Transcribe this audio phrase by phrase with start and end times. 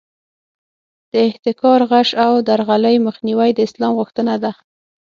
[1.11, 4.51] د احتکار، غش او درغلۍ مخنیوی د اسلام غوښتنه ده.